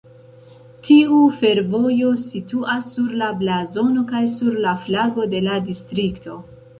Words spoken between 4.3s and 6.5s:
sur la flago de la distrikto.